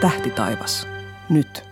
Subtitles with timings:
[0.00, 0.86] Tähtitaivas.
[1.28, 1.64] Nyt.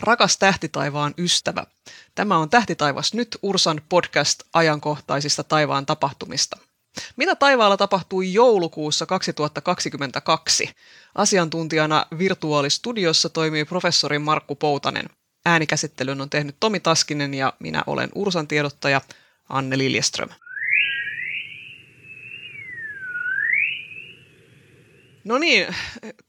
[0.00, 1.66] Rakas tähtitaivaan ystävä.
[2.14, 6.58] Tämä on Tähtitaivas nyt Ursan podcast ajankohtaisista taivaan tapahtumista.
[7.16, 10.70] Mitä taivaalla tapahtui joulukuussa 2022?
[11.14, 15.06] Asiantuntijana virtuaalistudiossa toimii professori Markku Poutanen.
[15.46, 19.00] Äänikäsittelyn on tehnyt Tomi Taskinen ja minä olen Ursan tiedottaja
[19.48, 20.28] Anne Liljeström.
[25.26, 25.74] No niin,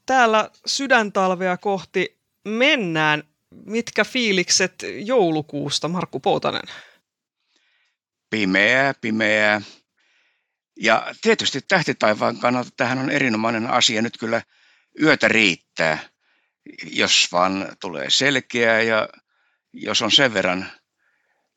[0.05, 3.23] täällä sydäntalvea kohti mennään.
[3.65, 4.73] Mitkä fiilikset
[5.05, 6.61] joulukuusta, Markku Poutanen?
[8.29, 9.61] Pimeää, pimeää.
[10.79, 14.01] Ja tietysti tähtitaivaan kannalta tähän on erinomainen asia.
[14.01, 14.41] Nyt kyllä
[15.01, 15.99] yötä riittää,
[16.83, 19.09] jos vaan tulee selkeää ja
[19.73, 20.71] jos on sen verran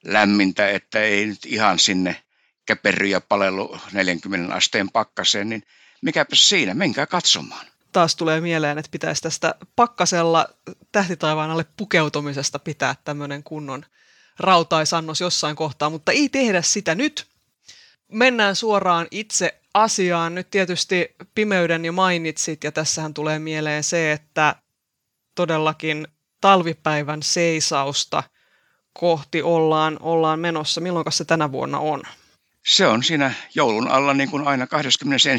[0.05, 2.23] lämmintä, että ei nyt ihan sinne
[2.67, 5.63] käperry ja palelu 40 asteen pakkaseen, niin
[6.01, 7.67] mikäpä siinä, menkää katsomaan.
[7.93, 10.49] Taas tulee mieleen, että pitäisi tästä pakkasella
[10.93, 13.85] tähtitaivaan alle pukeutumisesta pitää tämmöinen kunnon
[14.39, 17.27] rautaisannos jossain kohtaa, mutta ei tehdä sitä nyt.
[18.13, 20.35] Mennään suoraan itse asiaan.
[20.35, 24.55] Nyt tietysti pimeyden jo mainitsit, ja tässähän tulee mieleen se, että
[25.35, 26.09] todellakin
[26.41, 28.23] talvipäivän seisausta
[28.93, 30.81] kohti ollaan, ollaan menossa.
[30.81, 32.03] Milloin se tänä vuonna on?
[32.71, 35.31] Se on siinä joulun alla niin kuin aina 21.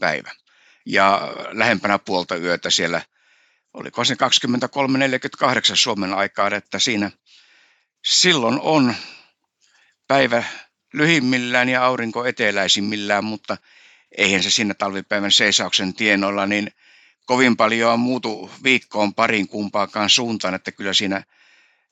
[0.00, 0.30] päivä.
[0.86, 3.02] Ja lähempänä puolta yötä siellä,
[3.74, 7.10] oliko se 23.48 Suomen aikaa, että siinä
[8.04, 8.94] silloin on
[10.08, 10.44] päivä
[10.92, 13.56] lyhimmillään ja aurinko eteläisimmillään, mutta
[14.18, 16.72] eihän se siinä talvipäivän seisauksen tienoilla niin
[17.26, 21.24] kovin paljon muutu viikkoon parin kumpaakaan suuntaan, että kyllä siinä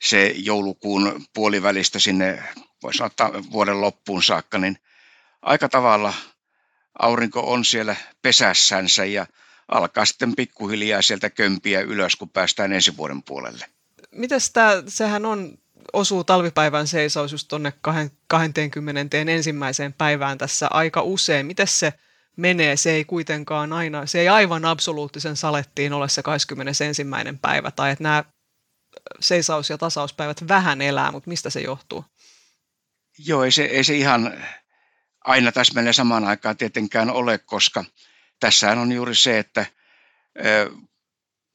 [0.02, 2.42] se joulukuun puolivälistä sinne,
[2.86, 4.78] voisi sanoa vuoden loppuun saakka, niin
[5.42, 6.14] aika tavalla
[6.98, 9.26] aurinko on siellä pesässänsä ja
[9.68, 13.66] alkaa sitten pikkuhiljaa sieltä kömpiä ylös, kun päästään ensi vuoden puolelle.
[14.10, 15.58] Mites tämä, sehän on,
[15.92, 17.72] osuu talvipäivän seisaus just tuonne
[18.28, 19.18] 20.
[19.28, 21.46] ensimmäiseen päivään tässä aika usein.
[21.46, 21.92] Miten se
[22.36, 22.76] menee?
[22.76, 27.04] Se ei kuitenkaan aina, se ei aivan absoluuttisen salettiin ole se 21.
[27.42, 28.24] päivä, tai että nämä
[29.20, 32.04] seisaus- ja tasauspäivät vähän elää, mutta mistä se johtuu?
[33.18, 34.44] Joo, ei se, ei se ihan
[35.24, 37.84] aina täsmälleen samaan aikaan tietenkään ole, koska
[38.40, 39.66] tässä on juuri se, että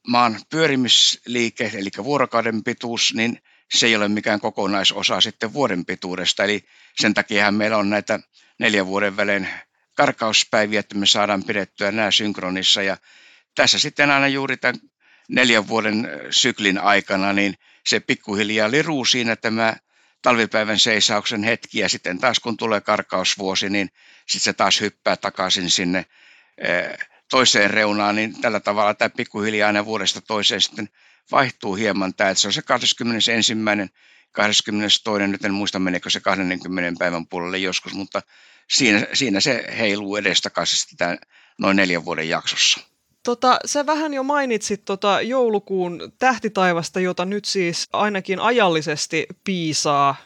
[0.08, 3.42] maan pyörimisliike, eli vuorokauden pituus, niin
[3.74, 6.44] se ei ole mikään kokonaisosa sitten vuoden pituudesta.
[6.44, 6.64] Eli
[7.00, 8.20] sen takia meillä on näitä
[8.58, 9.48] neljän vuoden välein
[9.94, 12.82] karkauspäiviä, että me saadaan pidettyä nämä synkronissa.
[12.82, 12.96] Ja
[13.54, 14.80] tässä sitten aina juuri tämän
[15.28, 17.54] neljän vuoden syklin aikana, niin
[17.86, 19.76] se pikkuhiljaa liruu siinä tämä
[20.22, 23.90] talvipäivän seisauksen hetki ja sitten taas kun tulee karkausvuosi, niin
[24.26, 26.06] sitten se taas hyppää takaisin sinne
[27.30, 30.88] toiseen reunaan, niin tällä tavalla tämä pikkuhiljaa aina vuodesta toiseen sitten
[31.30, 33.54] vaihtuu hieman tämä, että se on se 21.
[34.32, 34.72] 22.
[35.26, 38.22] nyt en muista meneekö se 20 päivän puolelle joskus, mutta
[38.70, 40.96] siinä, siinä se heiluu edestakaisin
[41.58, 42.91] noin neljän vuoden jaksossa.
[43.22, 50.16] Tota, sä vähän jo mainitsit tota joulukuun tähtitaivasta, jota nyt siis ainakin ajallisesti piisaa.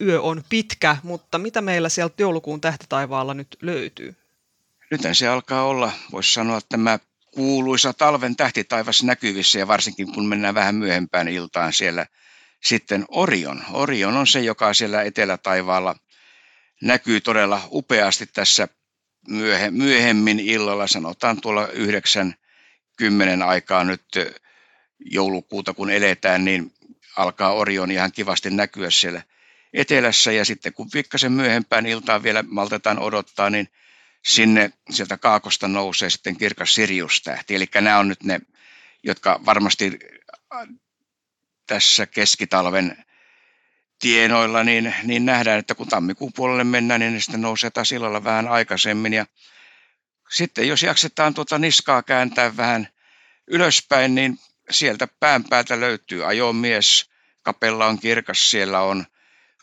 [0.00, 4.16] Yö on pitkä, mutta mitä meillä sieltä joulukuun tähtitaivaalla nyt löytyy?
[4.90, 6.98] Nythän se alkaa olla, voisi sanoa, että tämä
[7.34, 12.06] kuuluisa talven tähtitaivas näkyvissä ja varsinkin kun mennään vähän myöhempään iltaan siellä
[12.62, 13.64] sitten Orion.
[13.72, 15.96] Orion on se, joka siellä etelätaivaalla
[16.82, 18.68] näkyy todella upeasti tässä
[19.70, 21.70] myöhemmin illalla, sanotaan tuolla 9-10
[23.46, 24.04] aikaa nyt
[25.00, 26.72] joulukuuta kun eletään, niin
[27.16, 29.22] alkaa Orion ihan kivasti näkyä siellä
[29.72, 33.68] etelässä ja sitten kun pikkasen myöhempään iltaan vielä maltetaan odottaa, niin
[34.24, 37.54] sinne sieltä kaakosta nousee sitten kirkas Sirius-tähti.
[37.54, 38.40] Eli nämä on nyt ne,
[39.02, 39.98] jotka varmasti
[41.66, 43.04] tässä keskitalven
[44.02, 48.24] tienoilla, niin, niin nähdään, että kun tammikuun puolelle mennään, niin ne sitten nousee taas illalla
[48.24, 49.12] vähän aikaisemmin.
[49.12, 49.26] Ja
[50.30, 52.88] sitten jos jaksetaan tuota niskaa kääntää vähän
[53.46, 54.38] ylöspäin, niin
[54.70, 57.10] sieltä pään päältä löytyy ajomies,
[57.42, 59.06] kapella on kirkas, siellä on,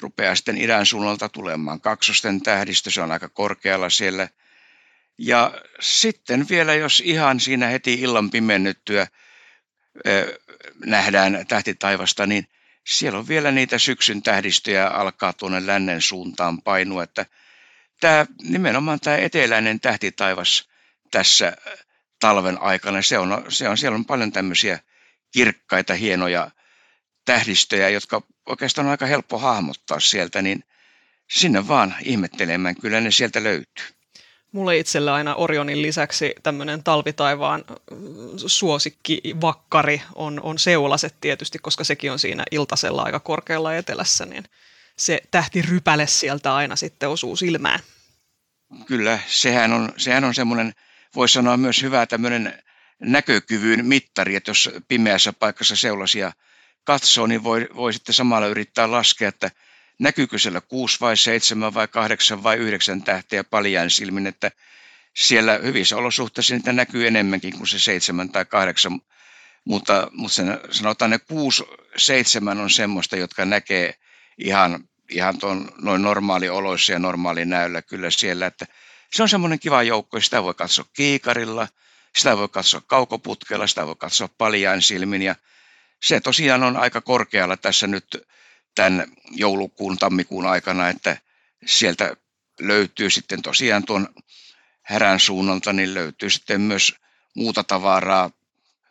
[0.02, 4.30] rupeaa sitten idän suunnalta tulemaan kaksosten tähdistö, se on aika korkealla siellä.
[5.18, 9.08] Ja sitten vielä, jos ihan siinä heti illan pimennyttyä
[10.86, 12.48] nähdään tähtitaivasta, niin–
[12.90, 17.26] siellä on vielä niitä syksyn tähdistöjä alkaa tuonne lännen suuntaan painua, että
[18.00, 20.70] tämä, nimenomaan tämä eteläinen tähtitaivas
[21.12, 21.58] tässä
[22.20, 24.80] talven aikana, se on, se on, siellä on paljon tämmöisiä
[25.32, 26.52] kirkkaita, hienoja
[27.26, 30.64] tähdistöjä, jotka oikeastaan on aika helppo hahmottaa sieltä, niin
[31.32, 33.86] sinne vaan ihmettelemään, kyllä ne sieltä löytyy.
[34.52, 37.64] Mulle itselle aina Orionin lisäksi tämmöinen talvitaivaan
[38.48, 44.44] suosikki vakkari on, on seulaset tietysti, koska sekin on siinä iltasella aika korkealla etelässä, niin
[44.98, 47.80] se tähti rypäle sieltä aina sitten osuu silmään.
[48.86, 50.74] Kyllä, sehän on, sehän on semmoinen,
[51.16, 52.64] voisi sanoa myös hyvä tämmöinen
[53.00, 56.32] näkökyvyn mittari, että jos pimeässä paikassa seulasia
[56.84, 59.52] katsoo, niin voi, voi sitten samalla yrittää laskea, että
[60.00, 64.52] näkyykö siellä kuusi vai seitsemän vai kahdeksan vai yhdeksän tähteä paljain silmin, että
[65.16, 69.02] siellä hyvissä olosuhteissa niitä näkyy enemmänkin kuin se seitsemän tai kahdeksan,
[69.66, 71.64] mutta, mutta sen, sanotaan ne kuusi,
[71.98, 73.96] seitsemän on semmoista, jotka näkee
[74.38, 78.66] ihan, ihan tuon noin normaali oloissa ja normaali näyllä kyllä siellä, että
[79.14, 81.68] se on semmoinen kiva joukko, sitä voi katsoa kiikarilla,
[82.18, 85.36] sitä voi katsoa kaukoputkella, sitä voi katsoa paljain silmin ja
[86.04, 88.29] se tosiaan on aika korkealla tässä nyt
[88.80, 91.18] tämän joulukuun, tammikuun aikana, että
[91.66, 92.16] sieltä
[92.60, 94.10] löytyy sitten tosiaan tuon
[94.82, 96.96] härän suunnalta, niin löytyy sitten myös
[97.36, 98.32] muuta tavaraa.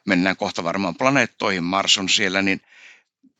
[0.07, 2.61] Mennään kohta varmaan planeettoihin, Mars on siellä, niin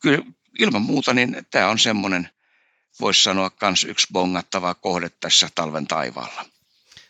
[0.03, 0.19] kyllä
[0.59, 2.29] ilman muuta niin tämä on semmoinen,
[3.01, 6.45] voisi sanoa, myös yksi bongattava kohde tässä talven taivaalla.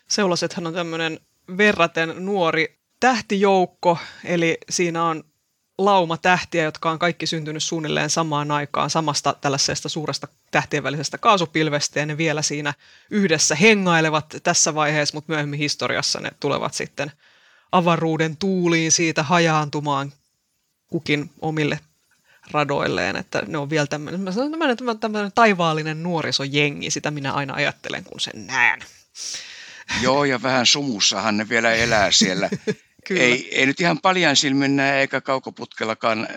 [0.07, 1.19] Seulasethan on tämmöinen
[1.57, 5.23] verraten nuori tähtijoukko, eli siinä on
[5.85, 11.99] lauma tähtiä, jotka on kaikki syntynyt suunnilleen samaan aikaan samasta tällaisesta suuresta tähtien välisestä kaasupilvestä
[11.99, 12.73] ja ne vielä siinä
[13.09, 17.11] yhdessä hengailevat tässä vaiheessa, mutta myöhemmin historiassa ne tulevat sitten
[17.71, 20.13] avaruuden tuuliin siitä hajaantumaan
[20.87, 21.79] kukin omille
[22.51, 27.53] radoilleen, että ne on vielä tämmöinen, mä sanon, tämmöinen, tämmöinen taivaallinen nuorisojengi, sitä minä aina
[27.53, 28.79] ajattelen, kun sen näen.
[30.01, 32.49] Joo, ja vähän sumussahan ne vielä elää siellä
[33.07, 33.21] Kyllä.
[33.21, 36.27] Ei, ei nyt ihan paljon silmin näe eikä kaukoputkellakaan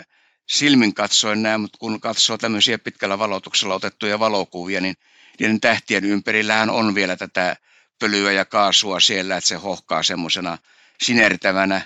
[0.48, 4.94] silmin katsoen näe, mutta kun katsoo tämmöisiä pitkällä valotuksella otettuja valokuvia, niin
[5.40, 7.56] niiden tähtien ympärillähän on vielä tätä
[7.98, 10.58] pölyä ja kaasua siellä, että se hohkaa semmoisena
[11.02, 11.80] sinertävänä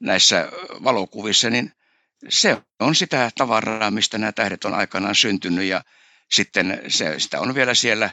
[0.00, 0.48] näissä
[0.84, 1.72] valokuvissa, niin
[2.28, 5.84] se on sitä tavaraa, mistä nämä tähdet on aikanaan syntynyt ja
[6.30, 8.10] sitten se, sitä on vielä siellä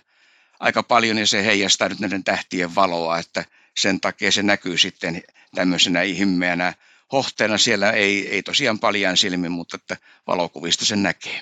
[0.59, 3.45] aika paljon ja se heijastaa nyt näiden tähtien valoa, että
[3.77, 5.24] sen takia se näkyy sitten
[5.56, 6.74] tämmöisenä himmeänä
[7.12, 9.97] hohteena siellä ei, ei tosiaan paljaan silmin, mutta että
[10.27, 11.41] valokuvista sen näkee.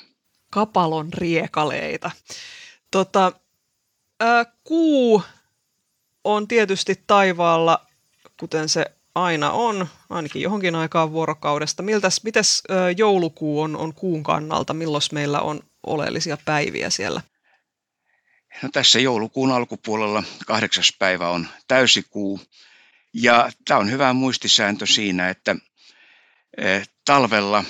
[0.52, 2.12] Kapalon riekaleita.
[2.92, 3.32] Tota,
[4.20, 5.24] ää, kuu
[6.24, 7.86] on tietysti taivaalla,
[8.40, 8.86] kuten se
[9.16, 11.84] aina on, ainakin johonkin aikaan vuorokaudesta.
[11.84, 14.74] Miltäs, mites ää, joulukuu on, on kuun kannalta?
[14.74, 17.22] Milloin meillä on oleellisia päiviä siellä?
[18.62, 22.42] No tässä joulukuun alkupuolella kahdeksas päivä on täysikuu
[23.14, 25.56] ja tämä on hyvä muistisääntö siinä, että
[26.58, 27.64] eh, talvella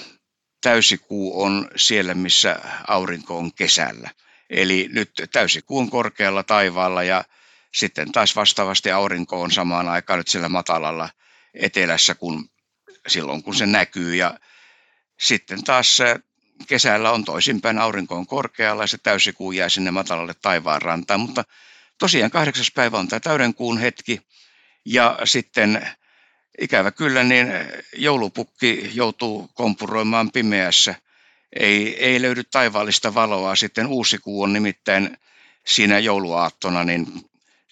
[0.62, 4.10] täysikuu on siellä, missä aurinko on kesällä.
[4.50, 7.24] Eli nyt täysikuu on korkealla taivaalla ja
[7.74, 11.10] sitten taas vastaavasti aurinko on samaan aikaan nyt siellä matalalla
[11.54, 12.50] etelässä kuin
[13.08, 14.16] silloin, kun se näkyy.
[14.16, 14.40] Ja
[15.20, 15.98] sitten taas
[16.68, 21.20] kesällä on toisinpäin, aurinko on korkealla ja se täysikuu jää sinne matalalle taivaan rantaan.
[21.20, 21.44] Mutta
[21.98, 24.22] tosiaan kahdeksas päivä on tämä täydenkuun hetki
[24.86, 25.88] ja sitten
[26.62, 27.48] ikävä kyllä, niin
[27.98, 30.96] joulupukki joutuu kompuroimaan pimeässä.
[31.60, 33.56] Ei, ei löydy taivaallista valoa.
[33.56, 35.18] Sitten uusi kuu on nimittäin
[35.66, 37.08] siinä jouluaattona, niin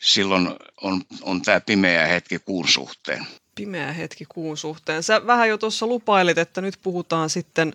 [0.01, 0.49] silloin
[0.81, 3.27] on, on tämä pimeä hetki kuun suhteen.
[3.55, 5.03] Pimeä hetki kuun suhteen.
[5.03, 7.73] Sä vähän jo tuossa lupailit, että nyt puhutaan sitten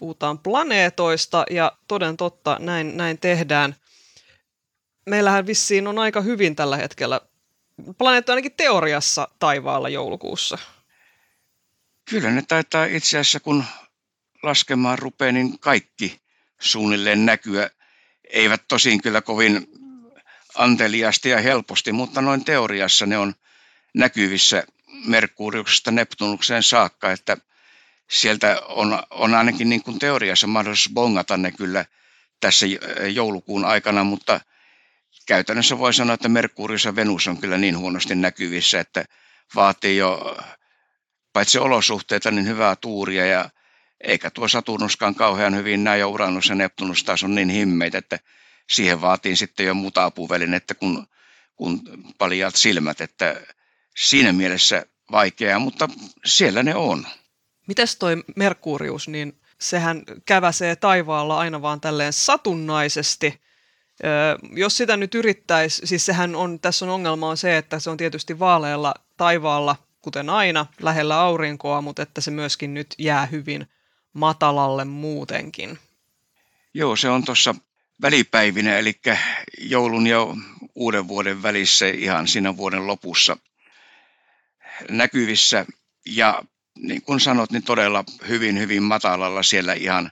[0.00, 3.76] puhutaan planeetoista ja toden totta näin, näin tehdään.
[5.06, 7.20] Meillähän vissiin on aika hyvin tällä hetkellä
[7.98, 10.58] planeetta ainakin teoriassa taivaalla joulukuussa.
[12.10, 13.64] Kyllä ne taitaa itse asiassa, kun
[14.42, 16.20] laskemaan rupeaa, niin kaikki
[16.60, 17.70] suunnilleen näkyä.
[18.30, 19.66] Eivät tosin kyllä kovin
[20.54, 23.34] anteliasti ja helposti, mutta noin teoriassa ne on
[23.94, 24.64] näkyvissä
[25.06, 27.36] Merkuriuksesta Neptunukseen saakka, että
[28.10, 31.84] sieltä on, on ainakin niin kuin teoriassa mahdollisuus bongata ne kyllä
[32.40, 32.66] tässä
[33.12, 34.40] joulukuun aikana, mutta
[35.26, 39.04] käytännössä voi sanoa, että Merkurius ja Venus on kyllä niin huonosti näkyvissä, että
[39.54, 40.36] vaatii jo
[41.32, 43.50] paitsi olosuhteita, niin hyvää tuuria ja
[44.00, 48.18] eikä tuo Saturnuskaan kauhean hyvin näe ja Uranus ja Neptunus taas on niin himmeitä, että
[48.70, 51.06] siihen vaatii sitten jo muuta apuvälinettä kuin,
[51.56, 51.80] kuin
[52.18, 53.40] paljat silmät, että
[53.96, 55.88] siinä mielessä vaikeaa, mutta
[56.24, 57.06] siellä ne on.
[57.70, 63.34] Mites toi Merkurius, niin sehän käväsee taivaalla aina vaan tälleen satunnaisesti–
[64.52, 67.96] jos sitä nyt yrittäisi, siis sehän on, tässä on ongelma on se, että se on
[67.96, 73.66] tietysti vaaleella taivaalla, kuten aina, lähellä aurinkoa, mutta että se myöskin nyt jää hyvin
[74.12, 75.78] matalalle muutenkin.
[76.74, 77.54] Joo, se on tuossa
[78.02, 79.00] välipäivinä, eli
[79.58, 80.18] joulun ja
[80.74, 83.36] uuden vuoden välissä ihan siinä vuoden lopussa
[84.90, 85.66] näkyvissä.
[86.06, 86.42] Ja
[86.82, 90.10] niin kuin sanot, niin todella hyvin, hyvin matalalla siellä ihan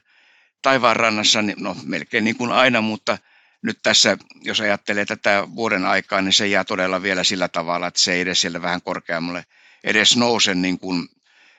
[0.61, 3.17] taivaan rannassa, niin no melkein niin kuin aina, mutta
[3.61, 7.99] nyt tässä, jos ajattelee tätä vuoden aikaa, niin se jää todella vielä sillä tavalla, että
[7.99, 9.45] se ei edes siellä vähän korkeammalle
[9.83, 11.07] edes nouse niin kuin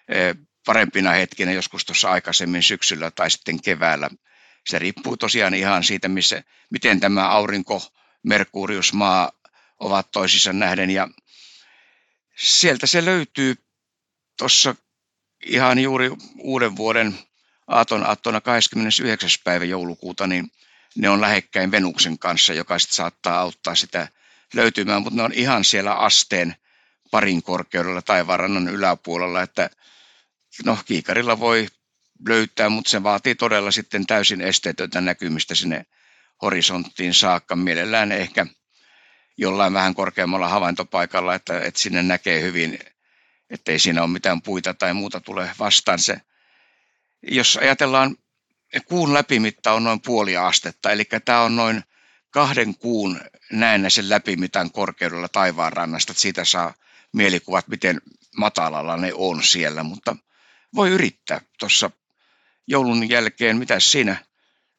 [0.08, 0.34] e,
[0.66, 4.10] parempina hetkinä joskus tuossa aikaisemmin syksyllä tai sitten keväällä.
[4.68, 7.82] Se riippuu tosiaan ihan siitä, missä, miten tämä aurinko,
[8.22, 9.32] Merkurius, maa
[9.80, 11.08] ovat toisissa nähden ja
[12.36, 13.54] sieltä se löytyy
[14.38, 14.74] tuossa
[15.46, 17.18] ihan juuri uuden vuoden
[17.66, 19.30] aaton aattona 29.
[19.44, 20.52] päivä joulukuuta, niin
[20.96, 24.08] ne on lähekkäin Venuksen kanssa, joka sitten saattaa auttaa sitä
[24.54, 26.56] löytymään, mutta ne on ihan siellä asteen
[27.10, 29.70] parin korkeudella taivaanrannan yläpuolella, että
[30.64, 31.66] no kiikarilla voi
[32.28, 35.86] löytää, mutta se vaatii todella sitten täysin esteetöntä näkymistä sinne
[36.42, 37.56] horisonttiin saakka.
[37.56, 38.46] Mielellään ehkä
[39.36, 42.78] jollain vähän korkeammalla havaintopaikalla, että, että sinne näkee hyvin,
[43.50, 45.98] ettei siinä ole mitään puita tai muuta tule vastaan.
[45.98, 46.20] Se,
[47.22, 48.16] jos ajatellaan,
[48.84, 51.82] kuun läpimitta on noin puoli astetta, eli tämä on noin
[52.30, 53.20] kahden kuun
[53.52, 56.74] näennäisen läpimitan korkeudella taivaan rannasta, että siitä saa
[57.12, 58.00] mielikuvat, miten
[58.36, 60.16] matalalla ne on siellä, mutta
[60.74, 61.90] voi yrittää tuossa
[62.66, 64.16] joulun jälkeen, mitä siinä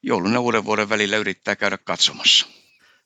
[0.02, 2.46] joulun ja uuden vuoden välillä yrittää käydä katsomassa.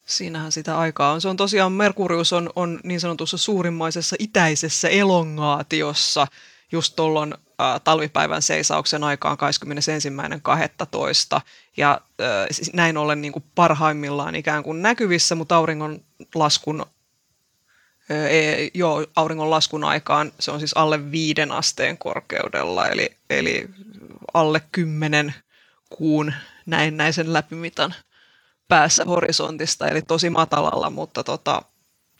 [0.07, 1.21] Siinähän sitä aikaa on.
[1.21, 6.27] Se on tosiaan, Merkurius on, on niin sanotussa suurimmaisessa itäisessä elongaatiossa
[6.73, 9.39] just tuolloin äh, talvipäivän seisauksen aikaan
[11.37, 11.41] 21.12.
[11.77, 16.01] Ja äh, näin ollen niin kuin parhaimmillaan ikään kuin näkyvissä, mutta auringon
[16.35, 16.87] laskun
[18.09, 23.69] e, joo, auringon laskun aikaan se on siis alle viiden asteen korkeudella, eli, eli
[24.35, 25.35] alle kymmenen
[25.91, 26.33] kuun
[26.67, 27.95] näennäisen läpimitan
[28.69, 31.63] päässä horisontista, eli tosi matalalla, mutta tota,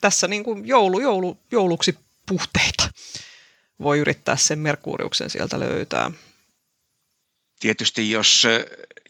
[0.01, 1.99] tässä niin kuin joulu, joulu, jouluksi
[2.29, 2.91] puhteita
[3.83, 6.11] voi yrittää sen Merkuriuksen sieltä löytää.
[7.61, 8.47] Tietysti jos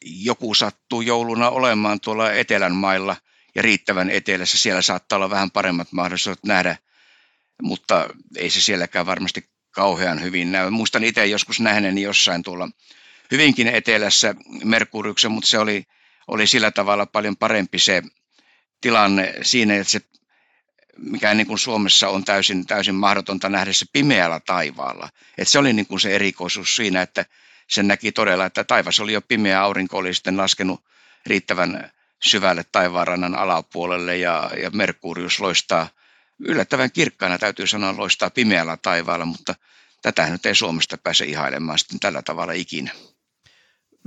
[0.03, 3.17] joku sattuu jouluna olemaan tuolla etelän mailla
[3.55, 6.77] ja riittävän etelässä, siellä saattaa olla vähän paremmat mahdollisuudet nähdä,
[7.63, 10.71] mutta ei se sielläkään varmasti kauhean hyvin näy.
[10.71, 12.69] Muistan itse joskus nähneeni jossain tuolla
[13.31, 15.85] hyvinkin etelässä Merkuriuksen, mutta se oli,
[16.27, 18.03] oli sillä tavalla paljon parempi se
[18.81, 20.01] tilanne siinä, että se
[20.99, 25.09] mikä niin kuin Suomessa on täysin, täysin mahdotonta nähdä se pimeällä taivaalla.
[25.39, 27.25] Et se oli niin kuin se erikoisuus siinä, että
[27.69, 30.85] sen näki todella, että taivas oli jo pimeä, aurinko oli sitten laskenut
[31.27, 31.91] riittävän
[32.23, 35.89] syvälle taivaanrannan alapuolelle ja, ja Merkurius loistaa
[36.39, 39.55] yllättävän kirkkaana, täytyy sanoa, loistaa pimeällä taivaalla, mutta
[40.03, 42.91] tätä nyt ei Suomesta pääse ihailemaan sitten tällä tavalla ikinä.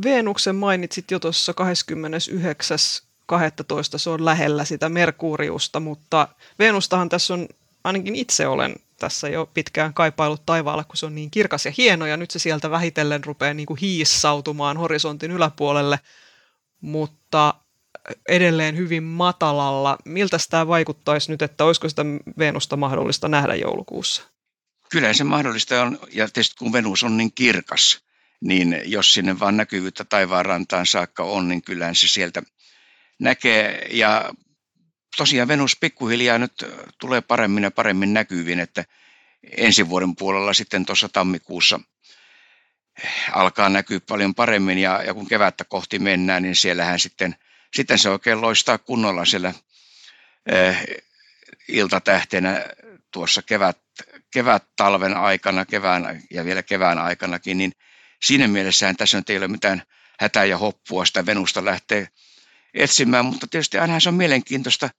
[0.04, 2.78] Venuksen mainitsit jo tuossa 29.
[3.26, 3.98] 12.
[3.98, 6.28] se on lähellä sitä Merkuriusta, mutta
[6.60, 7.48] Venustahan tässä on,
[7.84, 12.06] ainakin itse olen tässä jo pitkään kaipailut taivaalla, kun se on niin kirkas ja hieno,
[12.06, 16.00] ja nyt se sieltä vähitellen rupeaa niin kuin hiissautumaan horisontin yläpuolelle,
[16.82, 17.54] mutta
[18.30, 19.98] edelleen hyvin matalalla.
[20.06, 22.06] Miltä tämä vaikuttaisi nyt, että olisiko sitä
[22.38, 24.24] Venusta mahdollista nähdä joulukuussa?
[24.92, 28.02] Kyllä se mahdollista on, ja tietysti kun Venus on niin kirkas,
[28.42, 32.42] niin jos sinne vaan näkyvyyttä taivaan rantaan saakka on, niin kyllähän se sieltä
[33.20, 33.88] näkee.
[33.92, 34.34] Ja
[35.18, 36.54] tosiaan Venus pikkuhiljaa nyt
[37.00, 38.86] tulee paremmin ja paremmin näkyviin, että
[39.58, 41.80] ensi vuoden puolella sitten tuossa tammikuussa
[43.32, 47.36] alkaa näkyä paljon paremmin ja, ja kun kevättä kohti mennään, niin siellähän sitten,
[47.76, 49.54] sitten se oikein loistaa kunnolla siellä
[50.46, 50.86] eh,
[51.68, 52.66] iltatähtenä
[53.12, 53.78] tuossa kevät,
[54.34, 57.72] kevät-talven aikana kevään, ja vielä kevään aikanakin, niin
[58.24, 59.84] siinä mielessähän tässä nyt ei ole mitään
[60.20, 62.08] hätää ja hoppua sitä Venusta lähtee
[62.74, 64.90] etsimään, mutta tietysti aina se on mielenkiintoista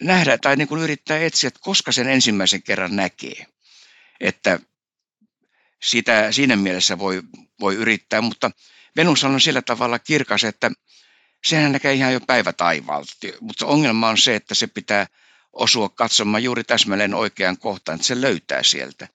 [0.00, 3.46] nähdä tai niin kuin yrittää etsiä, että koska sen ensimmäisen kerran näkee.
[4.20, 4.58] Että
[5.82, 7.22] sitä, siinä mielessä voi,
[7.60, 8.50] voi yrittää, mutta
[8.96, 10.70] Venus on sillä tavalla kirkas, että
[11.44, 13.12] sehän näkee ihan jo päivä taivaalta.
[13.40, 15.06] Mutta ongelma on se, että se pitää
[15.52, 19.08] osua katsomaan juuri täsmälleen oikean kohtaan, että se löytää sieltä.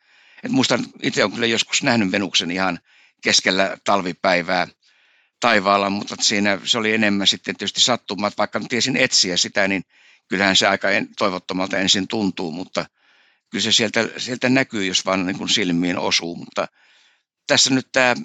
[0.44, 2.80] Et muistan, itse olen kyllä joskus nähnyt Venuksen ihan
[3.26, 4.68] keskellä talvipäivää
[5.40, 9.84] taivaalla, mutta siinä se oli enemmän sitten tietysti sattumat, vaikka tiesin etsiä sitä, niin
[10.28, 12.86] kyllähän se aika toivottomalta ensin tuntuu, mutta
[13.50, 16.68] kyllä se sieltä, sieltä näkyy, jos vaan niin kuin silmiin osuu, mutta
[17.48, 18.16] tässä nyt tämä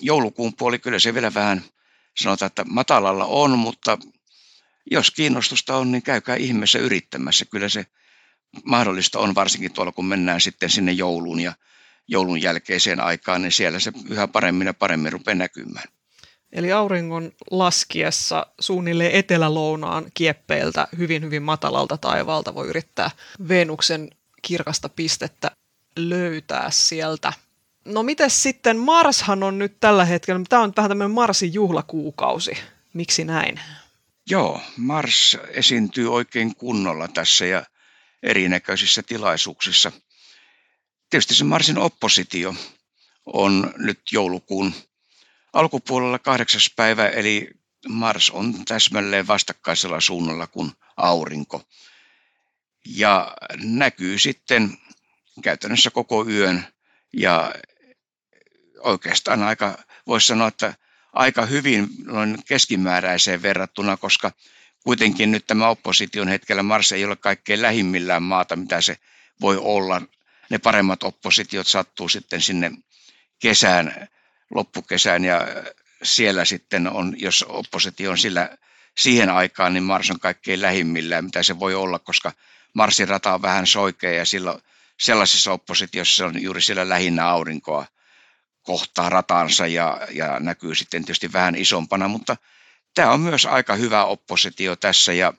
[0.00, 1.64] joulukuun puoli, kyllä se vielä vähän
[2.16, 3.98] sanotaan, että matalalla on, mutta
[4.90, 7.44] jos kiinnostusta on, niin käykää ihmeessä yrittämässä.
[7.44, 7.86] Kyllä se
[8.64, 11.52] mahdollista on, varsinkin tuolla kun mennään sitten sinne jouluun ja
[12.08, 15.88] joulun jälkeiseen aikaan, niin siellä se yhä paremmin ja paremmin rupeaa näkymään.
[16.52, 23.10] Eli auringon laskiessa suunnilleen etelälounaan kieppeiltä hyvin hyvin matalalta taivaalta voi yrittää
[23.48, 24.10] Venuksen
[24.42, 25.50] kirkasta pistettä
[25.96, 27.32] löytää sieltä.
[27.84, 32.58] No mites sitten, Marshan on nyt tällä hetkellä, tämä on vähän tämmöinen Marsin juhlakuukausi.
[32.94, 33.60] Miksi näin?
[34.30, 37.62] Joo, Mars esiintyy oikein kunnolla tässä ja
[38.22, 39.92] erinäköisissä tilaisuuksissa.
[41.12, 42.54] Tietysti se Marsin oppositio
[43.26, 44.74] on nyt joulukuun
[45.52, 47.50] alkupuolella kahdeksas päivä, eli
[47.88, 51.62] Mars on täsmälleen vastakkaisella suunnalla kuin aurinko.
[52.86, 54.78] Ja näkyy sitten
[55.42, 56.66] käytännössä koko yön
[57.12, 57.54] ja
[58.78, 60.74] oikeastaan aika, voisi sanoa, että
[61.12, 64.32] aika hyvin noin keskimääräiseen verrattuna, koska
[64.84, 68.96] kuitenkin nyt tämä opposition hetkellä Mars ei ole kaikkein lähimmillään maata, mitä se
[69.40, 70.02] voi olla.
[70.52, 72.70] Ne paremmat oppositiot sattuu sitten sinne
[73.38, 74.08] kesään,
[74.54, 75.40] loppukesään ja
[76.02, 78.58] siellä sitten on, jos oppositio on sillä
[78.98, 82.32] siihen aikaan, niin Mars on kaikkein lähimmillään, mitä se voi olla, koska
[82.74, 84.62] Marsin rata on vähän soikea ja silloin
[85.00, 87.86] sellaisessa oppositiossa on juuri siellä lähinnä aurinkoa
[88.62, 92.36] kohtaa ratansa ja, ja näkyy sitten tietysti vähän isompana, mutta
[92.94, 95.32] tämä on myös aika hyvä oppositio tässä ja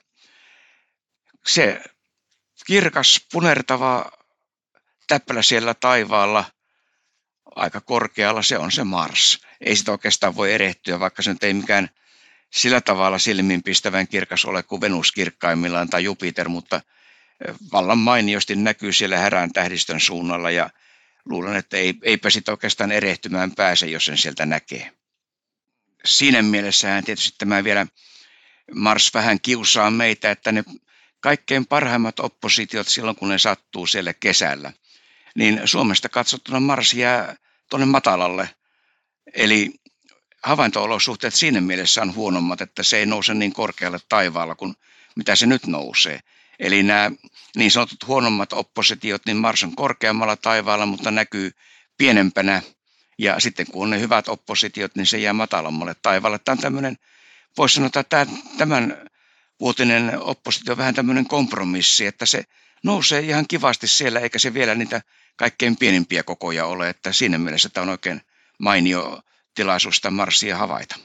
[1.46, 1.82] se
[2.66, 4.10] kirkas punertava
[5.06, 6.44] täppälä siellä taivaalla
[7.56, 9.40] aika korkealla, se on se Mars.
[9.60, 11.90] Ei sitä oikeastaan voi erehtyä, vaikka se nyt ei mikään
[12.50, 16.80] sillä tavalla silmiinpistävän kirkas ole kuin Venus kirkkaimmillaan tai Jupiter, mutta
[17.72, 20.70] vallan mainiosti näkyy siellä härän tähdistön suunnalla ja
[21.24, 24.92] luulen, että ei, eipä sitä oikeastaan erehtymään pääse, jos sen sieltä näkee.
[26.04, 27.86] Siinä mielessähän tietysti tämä vielä
[28.74, 30.64] Mars vähän kiusaa meitä, että ne
[31.20, 34.72] kaikkein parhaimmat oppositiot silloin, kun ne sattuu siellä kesällä,
[35.34, 37.36] niin Suomesta katsottuna Mars jää
[37.70, 38.50] tuonne matalalle.
[39.34, 39.72] Eli
[40.42, 44.74] havainto-olosuhteet siinä mielessä on huonommat, että se ei nouse niin korkealle taivaalla kuin
[45.16, 46.20] mitä se nyt nousee.
[46.58, 47.10] Eli nämä
[47.56, 51.50] niin sanotut huonommat oppositiot, niin Mars on korkeammalla taivaalla, mutta näkyy
[51.96, 52.62] pienempänä.
[53.18, 56.38] Ja sitten kun on ne hyvät oppositiot, niin se jää matalammalle taivaalle.
[56.38, 56.96] Tämä on tämmöinen,
[57.58, 58.26] voisi sanoa, että
[58.58, 59.10] tämän
[59.60, 62.44] vuotinen oppositio on vähän tämmöinen kompromissi, että se
[62.84, 65.00] nousee ihan kivasti siellä, eikä se vielä niitä
[65.36, 66.88] kaikkein pienimpiä kokoja ole.
[66.88, 68.20] Että siinä mielessä tämä on oikein
[68.58, 69.20] mainio
[69.54, 70.96] tilaisuus sitä Marsia havaita.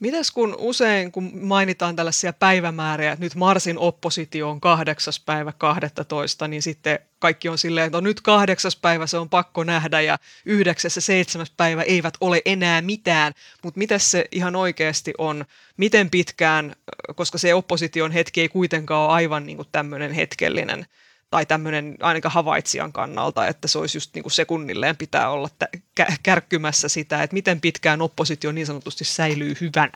[0.00, 6.48] Mites kun usein, kun mainitaan tällaisia päivämääriä, että nyt Marsin oppositio on kahdeksas päivä 12,
[6.48, 10.18] niin sitten kaikki on silleen, että no nyt kahdeksas päivä se on pakko nähdä ja
[10.44, 13.32] yhdeksäs ja seitsemäs päivä eivät ole enää mitään.
[13.62, 15.44] Mutta miten se ihan oikeasti on,
[15.76, 16.76] miten pitkään,
[17.14, 20.86] koska se opposition hetki ei kuitenkaan ole aivan niin tämmöinen hetkellinen–
[21.34, 26.02] tai tämmöinen ainakaan havaitsijan kannalta, että se olisi just niin kuin sekunnilleen pitää olla t-
[26.22, 29.92] kärkkymässä sitä, että miten pitkään oppositio niin sanotusti säilyy hyvänä.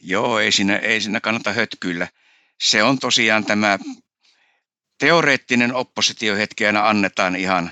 [0.00, 2.08] Joo, ei siinä, ei siinä kannata hötkyillä.
[2.60, 3.78] Se on tosiaan tämä
[4.98, 7.70] teoreettinen oppositiohetki aina annetaan ihan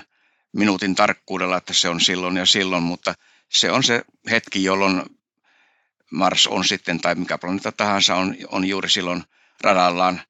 [0.53, 3.13] minuutin tarkkuudella, että se on silloin ja silloin, mutta
[3.49, 5.03] se on se hetki, jolloin
[6.11, 9.23] Mars on sitten, tai mikä planeetta tahansa on, on juuri silloin
[9.61, 10.21] radallaan–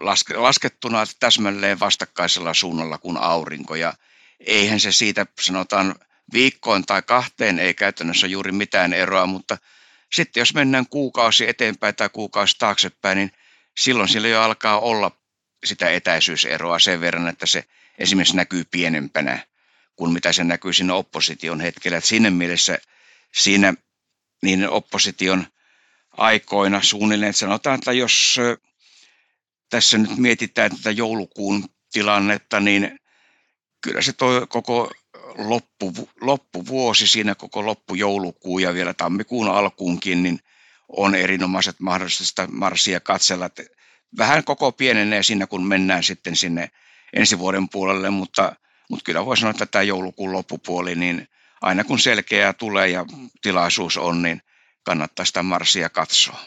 [0.00, 3.74] laske, laskettuna täsmälleen vastakkaisella suunnalla kuin aurinko.
[3.74, 3.94] Ja
[4.40, 5.94] eihän se siitä sanotaan
[6.32, 9.58] viikkoon tai kahteen ei käytännössä juuri mitään eroa, mutta
[10.12, 13.32] sitten jos mennään kuukausi eteenpäin tai kuukausi taaksepäin, niin
[13.78, 15.10] silloin sillä jo alkaa olla
[15.64, 17.64] sitä etäisyyseroa sen verran, että se
[17.98, 19.46] esimerkiksi näkyy pienempänä
[19.96, 21.98] kuin mitä se näkyy siinä opposition hetkellä.
[21.98, 22.78] Et siinä mielessä
[23.32, 23.74] siinä
[24.42, 25.46] niin opposition
[26.12, 28.36] aikoina suunnilleen, että sanotaan, että jos
[29.72, 32.98] tässä nyt mietitään tätä joulukuun tilannetta, niin
[33.80, 34.90] kyllä se toi koko
[35.38, 40.38] loppu, loppuvuosi, siinä koko loppujoulukuu ja vielä tammikuun alkuunkin, niin
[40.88, 43.46] on erinomaiset mahdollisuudet Marsia katsella.
[43.46, 43.62] Että
[44.18, 46.70] vähän koko pienenee siinä, kun mennään sitten sinne
[47.12, 48.56] ensi vuoden puolelle, mutta,
[48.90, 51.28] mutta kyllä voi sanoa, että tämä joulukuun loppupuoli, niin
[51.60, 53.06] aina kun selkeää tulee ja
[53.42, 54.42] tilaisuus on, niin
[54.82, 56.40] kannattaa sitä Marsia katsoa.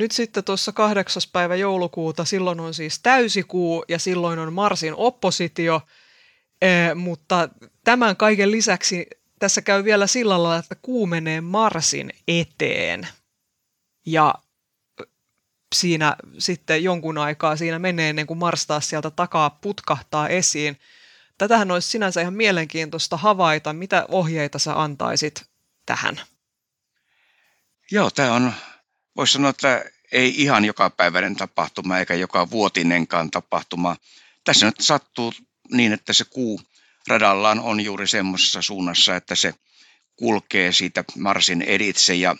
[0.00, 5.80] Nyt sitten tuossa kahdeksas päivä joulukuuta, silloin on siis täysikuu ja silloin on Marsin oppositio,
[6.62, 7.48] ee, mutta
[7.84, 9.06] tämän kaiken lisäksi
[9.38, 13.08] tässä käy vielä sillä lailla, että kuu menee Marsin eteen
[14.06, 14.34] ja
[15.74, 20.78] siinä sitten jonkun aikaa siinä menee ennen kuin Mars taas sieltä takaa putkahtaa esiin.
[21.38, 23.72] Tätähän olisi sinänsä ihan mielenkiintoista havaita.
[23.72, 25.44] Mitä ohjeita sä antaisit
[25.86, 26.20] tähän?
[27.90, 28.52] Joo, tämä on
[29.16, 33.96] voisi sanoa, että ei ihan joka päiväinen tapahtuma eikä joka vuotinenkaan tapahtuma.
[34.44, 35.32] Tässä nyt sattuu
[35.72, 36.60] niin, että se kuu
[37.08, 39.54] radallaan on juuri semmoisessa suunnassa, että se
[40.16, 42.36] kulkee siitä Marsin editse ja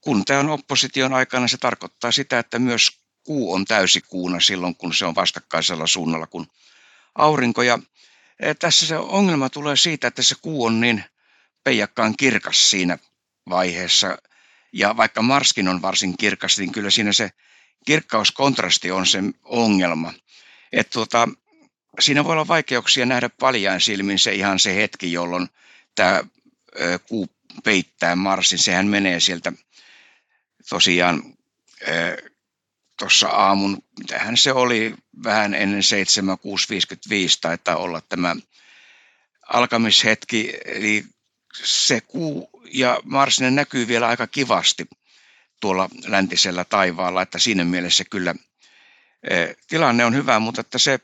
[0.00, 2.90] kun tämä on opposition aikana, se tarkoittaa sitä, että myös
[3.24, 6.46] kuu on täysikuuna silloin, kun se on vastakkaisella suunnalla kuin
[7.14, 7.62] aurinko.
[7.62, 7.78] Ja
[8.40, 11.04] eh, tässä se ongelma tulee siitä, että se kuu on niin
[11.64, 12.98] peijakkaan kirkas siinä
[13.48, 14.18] vaiheessa.
[14.72, 17.30] Ja vaikka Marskin on varsin kirkas, niin kyllä siinä se
[17.86, 20.12] kirkkauskontrasti on se ongelma.
[20.72, 21.28] Että tuota,
[22.00, 25.48] siinä voi olla vaikeuksia nähdä paljain silmin se ihan se hetki, jolloin
[25.94, 26.24] tämä
[27.08, 27.28] kuu
[27.64, 28.58] peittää Marsin.
[28.58, 29.52] Sehän menee sieltä
[30.68, 31.22] tosiaan
[32.98, 38.36] tuossa aamun, mitähän se oli, vähän ennen 7.6.55 taitaa olla tämä
[39.48, 41.04] alkamishetki, eli
[41.64, 44.88] se kuu ja Mars ne näkyy vielä aika kivasti
[45.60, 48.34] tuolla läntisellä taivaalla, että siinä mielessä kyllä
[49.68, 50.98] tilanne on hyvä, mutta että se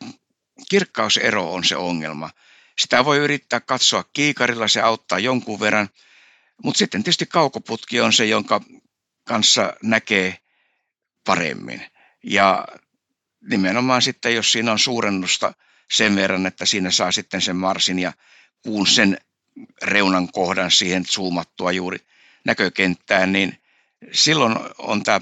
[0.71, 2.31] kirkkausero on se ongelma.
[2.79, 5.89] Sitä voi yrittää katsoa kiikarilla, se auttaa jonkun verran,
[6.63, 8.61] mutta sitten tietysti kaukoputki on se, jonka
[9.25, 10.39] kanssa näkee
[11.27, 11.87] paremmin.
[12.25, 12.67] Ja
[13.51, 15.55] nimenomaan sitten, jos siinä on suurennusta
[15.93, 18.13] sen verran, että siinä saa sitten sen Marsin ja
[18.63, 19.19] kuun sen
[19.83, 21.99] reunan kohdan siihen zoomattua juuri
[22.45, 23.59] näkökenttään, niin
[24.13, 25.21] silloin on tämä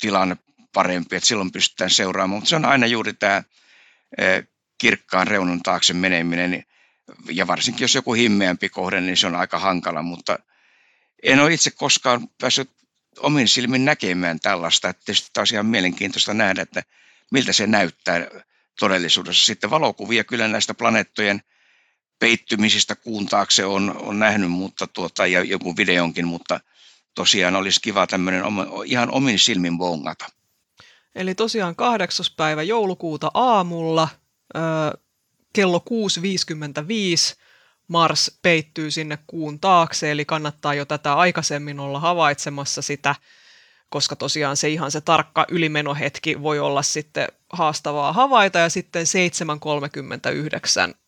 [0.00, 0.36] tilanne
[0.72, 2.38] parempi, että silloin pystytään seuraamaan.
[2.38, 3.42] Mutta se on aina juuri tämä
[4.78, 6.64] kirkkaan reunan taakse meneminen,
[7.30, 10.38] ja varsinkin jos joku himmeämpi kohde, niin se on aika hankala, mutta
[11.22, 12.70] en ole itse koskaan päässyt
[13.18, 14.88] omin silmin näkemään tällaista.
[14.88, 16.82] Että tietysti taas ihan mielenkiintoista nähdä, että
[17.30, 18.26] miltä se näyttää
[18.80, 19.46] todellisuudessa.
[19.46, 21.42] Sitten valokuvia kyllä näistä planeettojen
[22.22, 26.60] peittymisistä kuun taakse on, on nähnyt, mutta tuota, ja joku videonkin, mutta
[27.14, 28.44] tosiaan olisi kiva tämmöinen
[28.84, 30.26] ihan omin silmin bongata.
[31.14, 34.08] Eli tosiaan kahdeksas päivä joulukuuta aamulla
[34.56, 34.58] ö,
[35.52, 35.84] kello
[37.34, 37.38] 6.55
[37.88, 43.14] Mars peittyy sinne kuun taakse, eli kannattaa jo tätä aikaisemmin olla havaitsemassa sitä,
[43.88, 49.06] koska tosiaan se ihan se tarkka ylimenohetki voi olla sitten haastavaa havaita, ja sitten
[50.88, 51.01] 7.39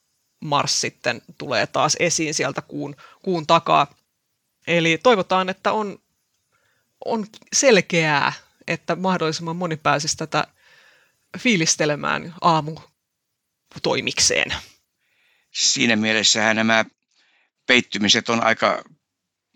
[0.44, 3.94] Mars sitten tulee taas esiin sieltä kuun, kuun takaa.
[4.66, 5.98] Eli toivotaan, että on,
[7.04, 8.33] on selkeää,
[8.66, 10.46] että mahdollisimman moni pääsisi tätä
[11.38, 12.76] fiilistelemään aamu
[13.83, 14.54] toimikseen
[15.54, 16.85] siinä mielessä nämä
[17.66, 18.85] peittymiset on aika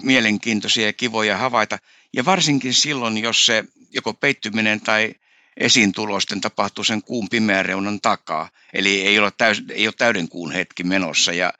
[0.02, 1.78] mielenkiintoisia ja kivoja havaita.
[2.12, 5.14] Ja varsinkin silloin, jos se joko peittyminen tai
[5.58, 8.50] esiintulosten tapahtuu sen kuun pimeän reunan takaa.
[8.72, 11.32] Eli ei ole, täys, ei ole täyden kuun hetki menossa.
[11.32, 11.52] Ja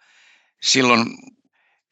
[0.62, 1.06] silloin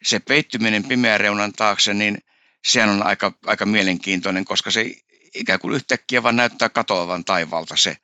[0.02, 2.18] se peittyminen pimeän reunan taakse, niin
[2.66, 4.90] sehän on aika, aika mielenkiintoinen, koska se
[5.34, 7.96] ikään kuin yhtäkkiä vaan näyttää katoavan taivaalta se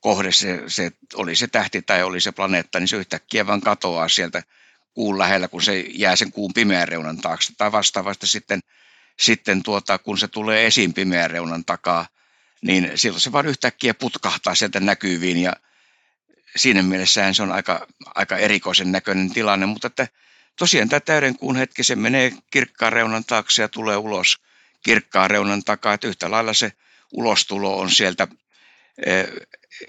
[0.00, 4.08] kohde, se, se, oli se tähti tai oli se planeetta, niin se yhtäkkiä vaan katoaa
[4.08, 4.42] sieltä
[4.94, 7.52] kuun lähellä, kun se jää sen kuun pimeän reunan taakse.
[7.58, 8.60] Tai vastaavasti sitten,
[9.18, 12.06] sitten tuota, kun se tulee esiin pimeän reunan takaa,
[12.62, 15.52] niin silloin se vaan yhtäkkiä putkahtaa sieltä näkyviin ja
[16.56, 20.08] siinä mielessähän se on aika, aika erikoisen näköinen tilanne, mutta että
[20.58, 24.36] tosiaan tämä täyden kuun hetki, se menee kirkkaan reunan taakse ja tulee ulos
[24.82, 26.72] kirkkaan reunan takaa, että yhtä lailla se
[27.12, 28.28] ulostulo on sieltä
[29.06, 29.26] eh,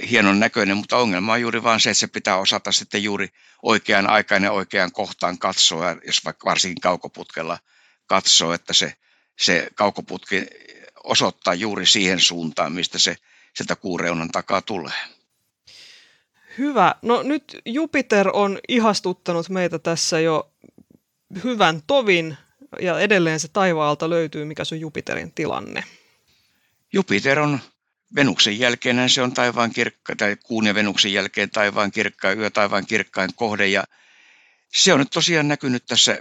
[0.10, 3.30] hienon näköinen, mutta ongelma on juuri vain se, että se pitää osata sitten juuri
[3.64, 7.60] oikeaan aikaan ja oikeaan kohtaan katsoa, jos vaikka varsinkin kaukoputkella
[8.06, 8.94] katsoo, että se,
[9.40, 10.46] se kaukoputki
[11.04, 13.16] osoittaa juuri siihen suuntaan, mistä se
[13.54, 15.00] sieltä kuureunan takaa tulee.
[16.58, 16.96] Hyvä.
[17.02, 20.52] No nyt Jupiter on ihastuttanut meitä tässä jo
[21.44, 22.38] hyvän tovin
[22.82, 25.84] ja edelleen se taivaalta löytyy, mikä se on Jupiterin tilanne.
[26.94, 27.60] Jupiter on
[28.16, 32.86] Venuksen jälkeen se on taivaan kirkka, tai kuun ja Venuksen jälkeen taivaan kirkkain yö, taivaan
[32.86, 33.68] kirkkain kohde.
[33.68, 33.84] Ja
[34.74, 36.20] se on nyt tosiaan näkynyt tässä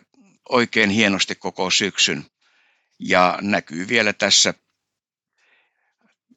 [0.48, 2.26] oikein hienosti koko syksyn.
[2.98, 4.54] Ja näkyy vielä tässä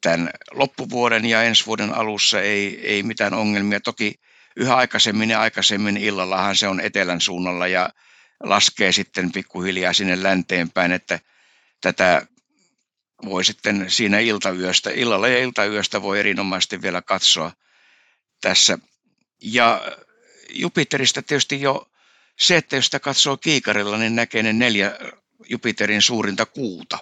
[0.06, 3.80] tämän loppuvuoden ja ensi vuoden alussa ei, ei mitään ongelmia.
[3.80, 4.14] Toki
[4.56, 7.90] yhä aikaisemmin ja aikaisemmin illallahan se on etelän suunnalla ja
[8.42, 11.20] laskee sitten pikkuhiljaa sinne länteenpäin, että
[11.80, 12.26] tätä
[13.24, 17.52] voi sitten siinä iltayöstä, illalla ja iltayöstä voi erinomaisesti vielä katsoa
[18.40, 18.78] tässä.
[19.42, 19.82] Ja
[20.50, 21.90] Jupiterista tietysti jo
[22.38, 24.98] se, että jos sitä katsoo kiikarilla, niin näkee ne neljä
[25.48, 26.98] Jupiterin suurinta kuuta.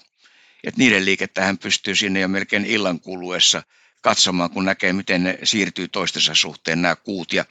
[0.65, 3.63] Et niiden liikettähän pystyy sinne jo melkein illan kuluessa
[4.01, 7.33] katsomaan, kun näkee, miten ne siirtyy toistensa suhteen nämä kuut.
[7.33, 7.45] Ja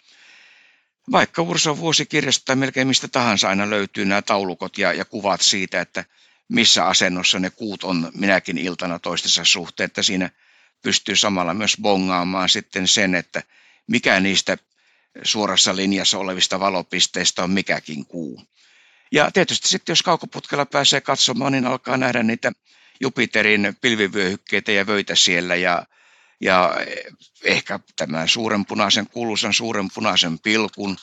[1.12, 5.82] vaikka Urson vuosikirjasta tai melkein mistä tahansa aina löytyy nämä taulukot ja, ja kuvat siitä,
[5.82, 6.06] että
[6.50, 10.30] missä asennossa ne kuut on minäkin iltana toistensa suhteen, että siinä
[10.82, 13.44] pystyy samalla myös bongaamaan sitten sen, että
[13.88, 14.58] mikä niistä
[15.24, 18.42] suorassa linjassa olevista valopisteistä on mikäkin kuu.
[19.12, 22.52] Ja tietysti sitten, jos kaukoputkella pääsee katsomaan, niin alkaa nähdä niitä
[23.04, 25.86] Jupiterin pilvivyöhykkeitä ja vöitä siellä ja,
[26.42, 26.76] ja
[27.44, 30.98] ehkä tämän suuren punaisen, kuuluisan suuren punaisen pilkun.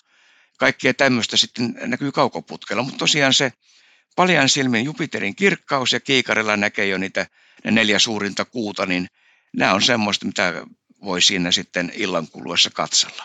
[0.58, 3.52] Kaikkea tämmöistä sitten näkyy kaukoputkella, mutta tosiaan se
[4.16, 7.26] paljan silmin Jupiterin kirkkaus ja kiikarilla näkee jo niitä
[7.64, 9.06] ne neljä suurinta kuuta, niin
[9.56, 10.66] nämä on semmoista, mitä
[11.04, 13.24] voi siinä sitten illan kuluessa katsella.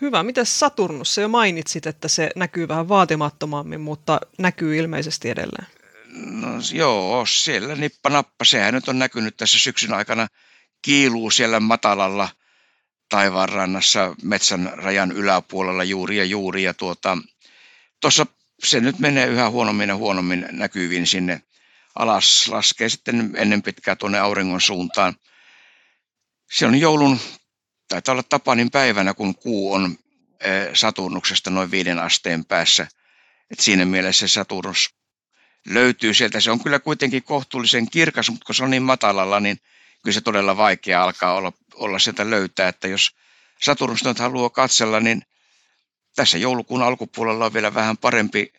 [0.00, 0.22] Hyvä.
[0.22, 1.14] Miten Saturnus?
[1.14, 5.66] Se jo mainitsit, että se näkyy vähän vaatimattomammin, mutta näkyy ilmeisesti edelleen.
[6.14, 8.44] No joo, siellä nippa nappa.
[8.44, 10.26] Sehän nyt on näkynyt tässä syksyn aikana.
[10.82, 12.28] Kiiluu siellä matalalla
[13.08, 16.62] taivaanrannassa metsän rajan yläpuolella juuri ja juuri.
[16.62, 17.18] Ja tuota,
[18.64, 21.42] se nyt menee yhä huonommin ja huonommin näkyviin sinne
[21.94, 22.48] alas.
[22.48, 25.14] Laskee sitten ennen pitkää tuonne auringon suuntaan.
[26.52, 27.20] Se on joulun,
[27.88, 29.98] taitaa olla Tapanin päivänä, kun kuu on
[30.40, 32.86] eh, Saturnuksesta noin viiden asteen päässä.
[33.50, 34.94] Et siinä mielessä Saturnus
[35.66, 36.40] löytyy sieltä.
[36.40, 39.60] Se on kyllä kuitenkin kohtuullisen kirkas, mutta kun se on niin matalalla, niin
[40.02, 42.68] kyllä se todella vaikea alkaa olla, olla sieltä löytää.
[42.68, 43.16] Että jos
[43.60, 45.22] Saturnus nyt haluaa katsella, niin
[46.16, 48.52] tässä joulukuun alkupuolella on vielä vähän parempi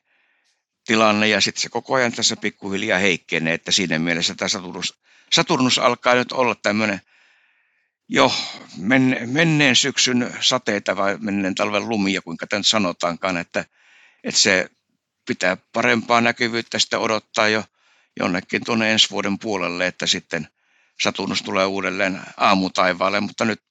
[0.85, 4.99] tilanne ja sitten se koko ajan tässä pikkuhiljaa heikkenee, että siinä mielessä tämä Saturnus,
[5.33, 7.01] Saturnus alkaa nyt olla tämmöinen
[8.07, 8.31] jo
[9.25, 13.65] menneen syksyn sateita vai menneen talven lumia, kuinka tämä sanotaankaan, että,
[14.23, 14.69] että se
[15.25, 17.63] pitää parempaa näkyvyyttä sitten odottaa jo
[18.19, 20.47] jonnekin tuonne ensi vuoden puolelle, että sitten
[21.01, 23.61] Saturnus tulee uudelleen aamutaivaalle, mutta nyt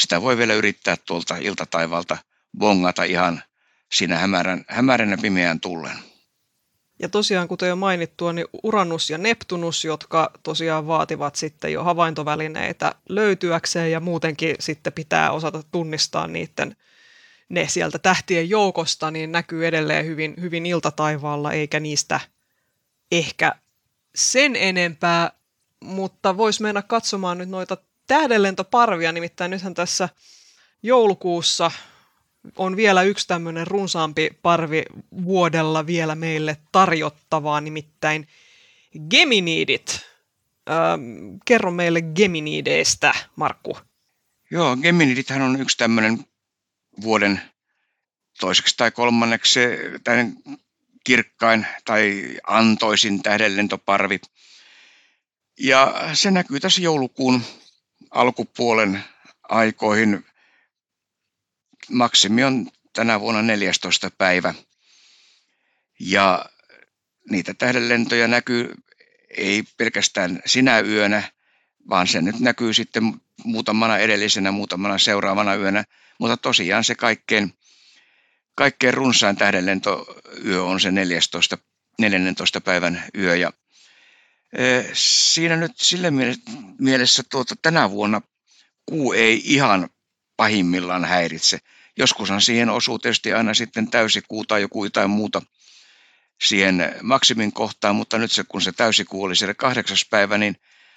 [0.00, 2.18] sitä voi vielä yrittää tuolta iltataivalta
[2.58, 3.42] bongata ihan
[3.92, 5.98] siinä hämärän, hämärän ja pimeän tullen.
[7.02, 12.94] Ja tosiaan, kuten jo mainittua, niin Uranus ja Neptunus, jotka tosiaan vaativat sitten jo havaintovälineitä
[13.08, 16.76] löytyäkseen ja muutenkin sitten pitää osata tunnistaa niiden
[17.48, 22.20] ne sieltä tähtien joukosta, niin näkyy edelleen hyvin, hyvin iltataivaalla, eikä niistä
[23.12, 23.54] ehkä
[24.14, 25.32] sen enempää,
[25.80, 30.08] mutta voisi mennä katsomaan nyt noita tähdenlentoparvia, nimittäin nythän tässä
[30.82, 31.70] joulukuussa
[32.56, 34.82] on vielä yksi tämmöinen runsaampi parvi
[35.24, 38.28] vuodella vielä meille tarjottavaa, nimittäin
[39.10, 40.00] Geminidit.
[40.70, 43.78] Ähm, kerro meille Geminideistä, Markku.
[44.50, 46.18] Joo, Geminidithän on yksi tämmöinen
[47.00, 47.40] vuoden
[48.40, 49.60] toiseksi tai kolmanneksi
[50.04, 50.36] tämän
[51.04, 54.20] kirkkain tai antoisin tähdenlentoparvi.
[55.60, 57.42] Ja se näkyy tässä joulukuun
[58.10, 59.04] alkupuolen
[59.42, 60.26] aikoihin
[61.90, 64.10] maksimi on tänä vuonna 14.
[64.18, 64.54] päivä.
[66.00, 66.44] Ja
[67.30, 68.74] niitä tähdenlentoja näkyy
[69.36, 71.22] ei pelkästään sinä yönä,
[71.88, 75.84] vaan se nyt näkyy sitten muutamana edellisenä, muutamana seuraavana yönä.
[76.18, 77.54] Mutta tosiaan se kaikkein,
[78.54, 81.58] kaikkein runsain tähdenlentoyö on se 14,
[81.98, 82.60] 14.
[82.60, 83.36] päivän yö.
[83.36, 83.52] Ja
[84.92, 86.12] siinä nyt sille
[86.78, 88.20] mielessä tuota, tänä vuonna
[88.86, 89.88] kuu ei ihan
[90.36, 91.58] pahimmillaan häiritse.
[91.96, 95.42] Joskushan siihen osuu tietysti aina sitten täysikuu tai joku jotain muuta
[96.42, 100.56] siihen maksimin kohtaan, mutta nyt se, kun se täysikuu oli siellä kahdeksas päivä, niin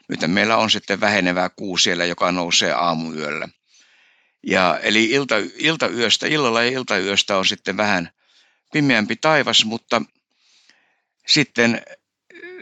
[0.10, 3.50] nyt meillä on sitten vähenevää kuu siellä, joka nousee aamuyöllä.
[4.48, 8.10] Ja eli ilta, iltayöstä, illalla ja iltayöstä on sitten vähän
[8.74, 10.02] pimeämpi taivas, mutta
[11.28, 11.82] sitten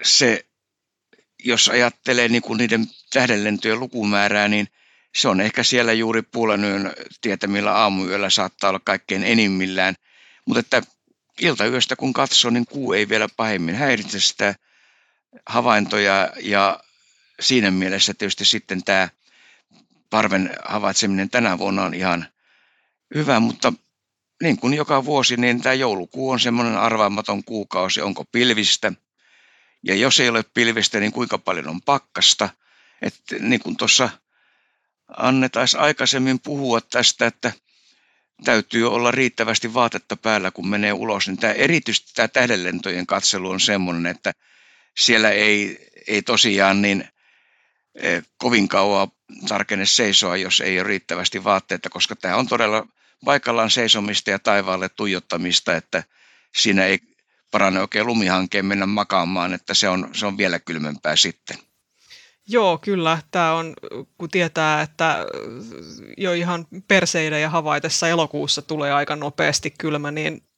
[0.03, 0.45] se,
[1.43, 4.67] jos ajattelee niin kuin niiden tähdenlentojen lukumäärää, niin
[5.15, 9.95] se on ehkä siellä juuri puolen yön tietämillä aamuyöllä saattaa olla kaikkein enimmillään.
[10.45, 10.81] Mutta että
[11.41, 14.55] iltayöstä kun katsoo, niin kuu ei vielä pahemmin häiritse sitä
[15.45, 16.79] havaintoja ja
[17.39, 19.09] siinä mielessä tietysti sitten tämä
[20.09, 22.25] parven havaitseminen tänä vuonna on ihan
[23.15, 23.73] hyvä, mutta
[24.43, 28.93] niin kuin joka vuosi, niin tämä joulukuu on semmoinen arvaamaton kuukausi, onko pilvistä.
[29.83, 32.49] Ja jos ei ole pilvistä, niin kuinka paljon on pakkasta.
[33.01, 34.09] Että niin kuin tuossa
[35.17, 37.51] Anne taisi aikaisemmin puhua tästä, että
[38.43, 41.27] täytyy olla riittävästi vaatetta päällä, kun menee ulos.
[41.27, 44.31] Niin tämä, erityisesti tämä tähdenlentojen katselu on semmoinen, että
[44.97, 47.07] siellä ei, ei tosiaan niin
[47.95, 49.11] e, kovin kauan
[49.47, 52.87] tarkene seisoa, jos ei ole riittävästi vaatteita, koska tämä on todella
[53.25, 56.03] paikallaan seisomista ja taivaalle tuijottamista, että
[56.57, 56.99] siinä ei
[57.51, 61.57] parane oikein lumihankeen mennä makaamaan, että se on, se on vielä kylmempää sitten.
[62.47, 63.21] Joo, kyllä.
[63.31, 63.73] Tämä on,
[64.17, 65.25] kun tietää, että
[66.17, 70.48] jo ihan perseiden ja havaitessa elokuussa tulee aika nopeasti kylmä, niin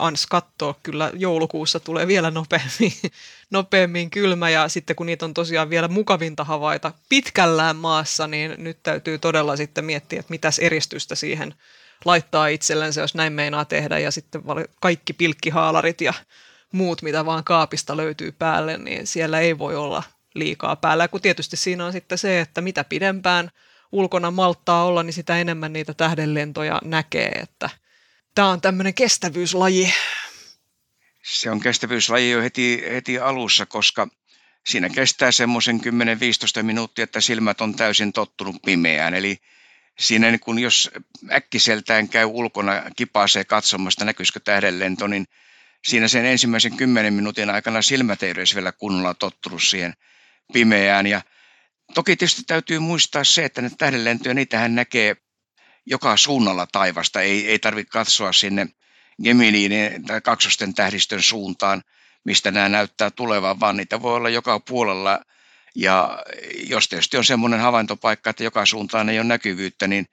[0.00, 0.74] ans katsoa.
[0.82, 2.92] Kyllä joulukuussa tulee vielä nopeammin,
[3.50, 8.82] nopeammin kylmä ja sitten kun niitä on tosiaan vielä mukavinta havaita pitkällään maassa, niin nyt
[8.82, 11.54] täytyy todella sitten miettiä, että mitäs eristystä siihen
[12.04, 14.42] laittaa itsellensä, jos näin meinaa tehdä ja sitten
[14.80, 16.14] kaikki pilkkihaalarit ja
[16.72, 20.02] muut, mitä vaan kaapista löytyy päälle, niin siellä ei voi olla
[20.34, 21.08] liikaa päällä.
[21.08, 23.50] Kun tietysti siinä on sitten se, että mitä pidempään
[23.92, 27.70] ulkona malttaa olla, niin sitä enemmän niitä tähdenlentoja näkee, että
[28.34, 29.94] tämä on tämmöinen kestävyyslaji.
[31.22, 34.08] Se on kestävyyslaji jo heti, heti alussa, koska
[34.66, 35.80] siinä kestää semmoisen
[36.60, 39.14] 10-15 minuuttia, että silmät on täysin tottunut pimeään.
[39.14, 39.36] Eli
[39.98, 40.90] siinä niin kun jos
[41.32, 45.26] äkkiseltään käy ulkona kipaaseen katsomasta, näkyisikö tähdenlento, niin
[45.84, 49.94] siinä sen ensimmäisen kymmenen minuutin aikana silmät ei edes vielä kunnolla tottunut siihen
[50.52, 51.06] pimeään.
[51.06, 51.22] Ja
[51.94, 55.16] toki tietysti täytyy muistaa se, että ne tähdenlentoja, niitähän näkee
[55.90, 57.20] joka suunnalla taivasta.
[57.20, 58.66] Ei, ei tarvitse katsoa sinne
[59.24, 61.82] Geminiin tai kaksosten tähdistön suuntaan,
[62.24, 65.20] mistä nämä näyttää tulevan, vaan niitä voi olla joka puolella.
[65.74, 66.24] Ja
[66.68, 70.06] jos tietysti on semmoinen havaintopaikka, että joka suuntaan ei ole näkyvyyttä, niin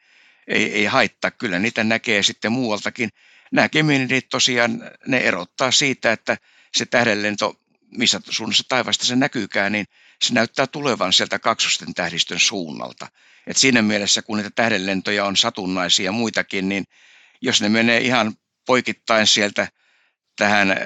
[0.47, 1.31] ei, ei haittaa.
[1.31, 3.09] Kyllä niitä näkee sitten muualtakin.
[3.51, 6.37] Nämä Geminidit tosiaan, ne erottaa siitä, että
[6.77, 7.59] se tähdenlento,
[7.97, 9.85] missä suunnassa taivasta se näkyykään, niin
[10.21, 13.07] se näyttää tulevan sieltä kaksosten tähdistön suunnalta.
[13.47, 16.85] Et siinä mielessä, kun niitä tähdenlentoja on satunnaisia muitakin, niin
[17.41, 18.33] jos ne menee ihan
[18.65, 19.67] poikittain sieltä
[20.35, 20.77] tähän äh,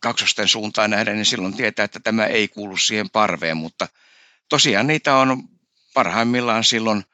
[0.00, 3.88] kaksosten suuntaan nähden, niin silloin tietää, että tämä ei kuulu siihen parveen, mutta
[4.48, 5.42] tosiaan niitä on
[5.94, 7.04] parhaimmillaan silloin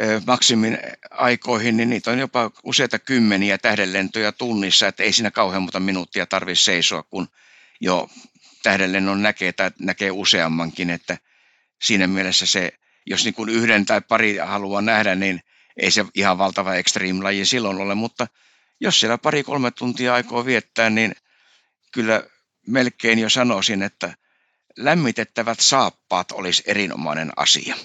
[0.00, 0.78] äh, maksimin
[1.10, 6.26] aikoihin, niin niitä on jopa useita kymmeniä tähdenlentoja tunnissa, että ei siinä kauhean monta minuuttia
[6.26, 7.28] tarvitse seisoa, kun
[7.80, 8.10] jo
[8.62, 11.18] tähdenlennon näkee tai näkee useammankin, että
[11.82, 12.72] siinä mielessä se,
[13.10, 15.40] jos niin kuin yhden tai pari haluaa nähdä, niin
[15.76, 18.26] ei se ihan valtava extreme-laji silloin ole, mutta
[18.80, 21.12] jos siellä pari-kolme tuntia aikoo viettää, niin
[21.92, 22.22] kyllä
[22.66, 24.14] melkein jo sanoisin, että
[24.76, 27.76] lämmitettävät saappaat olisi erinomainen asia.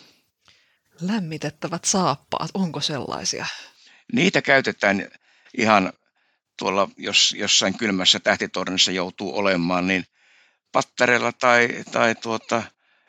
[1.01, 3.45] Lämmitettävät saappaat, onko sellaisia?
[4.13, 5.07] Niitä käytetään
[5.57, 5.93] ihan
[6.59, 10.05] tuolla, jos jossain kylmässä tähtitornissa joutuu olemaan, niin
[10.71, 12.63] pattereilla tai, tai tuota,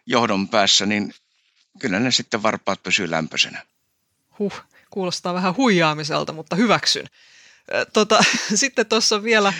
[0.06, 1.14] johdon päässä, niin
[1.78, 3.62] kyllä ne sitten varpaat pysyy lämpöisenä.
[4.38, 7.06] Huh, kuulostaa vähän huijaamiselta, mutta hyväksyn.
[7.92, 8.18] Tota,
[8.54, 9.52] sitten tuossa vielä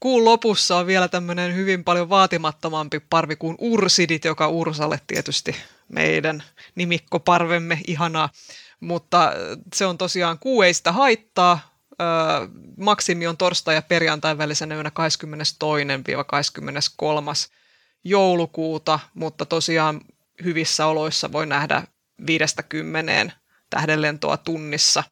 [0.00, 5.56] kuun lopussa on vielä tämmöinen hyvin paljon vaatimattomampi parvi kuin ursidit, joka Ursalle tietysti
[5.88, 6.42] meidän
[6.74, 8.28] nimikkoparvemme, ihanaa.
[8.80, 9.32] Mutta
[9.74, 11.78] se on tosiaan kuueista haittaa,
[12.76, 14.92] maksimi on torstai ja perjantai välisenä yönä 22-23.
[18.04, 20.00] joulukuuta, mutta tosiaan
[20.44, 21.82] hyvissä oloissa voi nähdä
[22.26, 23.32] 50
[23.70, 25.04] tähdenlentoa tunnissa.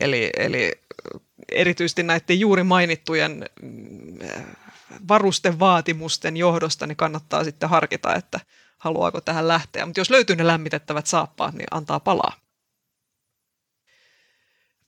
[0.00, 0.72] Eli, eli
[1.52, 4.18] erityisesti näiden juuri mainittujen mm,
[5.08, 8.40] varustevaatimusten johdosta niin kannattaa sitten harkita, että
[8.78, 9.86] haluaako tähän lähteä.
[9.86, 12.32] Mutta jos löytyy ne lämmitettävät saappaat, niin antaa palaa.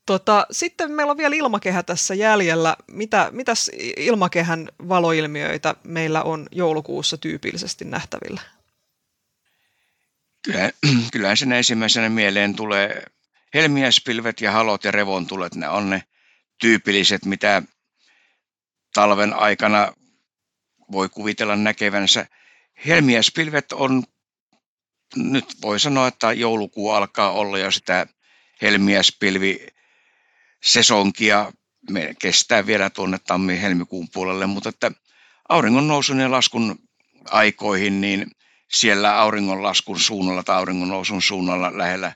[0.06, 2.76] Tota, sitten meillä on vielä ilmakehä tässä jäljellä.
[2.90, 8.40] Mitä, mitäs ilmakehän valoilmiöitä meillä on joulukuussa tyypillisesti nähtävillä?
[10.46, 10.72] Kyllä,
[11.12, 13.02] kyllähän sen ensimmäisenä mieleen tulee
[13.54, 15.54] helmiäspilvet ja halot ja revontulet.
[15.54, 16.02] Ne on ne
[16.60, 17.62] tyypilliset, mitä
[18.94, 19.92] talven aikana
[20.92, 22.26] voi kuvitella näkevänsä.
[22.86, 24.04] Helmiäspilvet on,
[25.16, 28.06] nyt voi sanoa, että joulukuu alkaa olla jo sitä
[28.62, 29.66] helmiäspilvi
[30.64, 31.52] sesonkia.
[31.90, 34.90] Me kestää vielä tuonne tammi-helmikuun puolelle, mutta että
[35.48, 36.78] auringon nousun ja laskun
[37.30, 38.30] aikoihin, niin
[38.72, 42.12] siellä auringonlaskun suunnalla tai auringon nousun suunnalla lähellä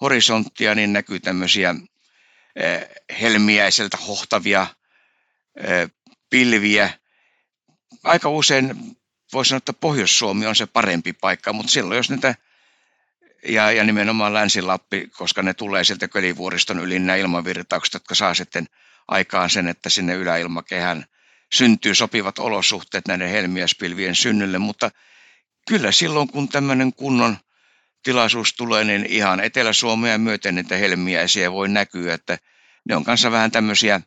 [0.00, 1.74] horisonttia, niin näkyy tämmöisiä
[2.56, 2.88] eh,
[3.20, 4.66] helmiäiseltä hohtavia
[5.56, 5.90] eh,
[6.30, 6.90] pilviä.
[8.04, 8.96] Aika usein
[9.32, 12.34] voisi sanoa, että Pohjois-Suomi on se parempi paikka, mutta silloin jos niitä
[13.48, 18.66] ja, ja nimenomaan Länsi-Lappi, koska ne tulee sieltä Kölivuoriston yli nämä ilmavirtaukset, jotka saa sitten
[19.08, 21.04] aikaan sen, että sinne yläilmakehän
[21.52, 24.90] syntyy sopivat olosuhteet näiden helmiäspilvien synnylle, mutta
[25.68, 27.36] kyllä silloin kun tämmöinen kunnon
[28.02, 32.38] tilaisuus tulee, niin ihan Etelä-Suomea myöten niitä helmiäisiä voi näkyä, että
[32.88, 34.00] ne on kanssa vähän tämmöisiä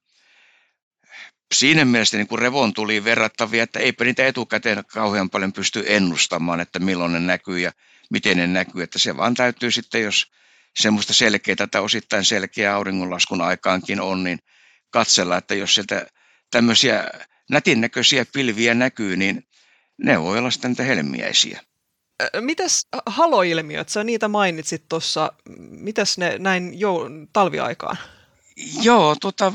[1.54, 6.80] siinä mielessä niin revon tuli verrattavia, että eipä niitä etukäteen kauhean paljon pysty ennustamaan, että
[6.80, 7.72] milloin ne näkyy ja
[8.10, 10.32] miten ne näkyy, että se vaan täytyy sitten, jos
[10.80, 14.40] semmoista selkeää tai osittain selkeää auringonlaskun aikaankin on, niin
[14.90, 16.08] katsella, että jos sieltä
[16.52, 17.04] tämmöisiä
[17.50, 19.44] nätin näköisiä pilviä näkyy, niin
[19.98, 21.62] ne voi olla sitten niitä helmiäisiä.
[22.42, 25.34] Mitäs haloilmiöt, sä niitä mainitsit tuossa,
[25.70, 27.98] mitäs ne näin jo talviaikaan?
[28.82, 29.54] Joo, tota,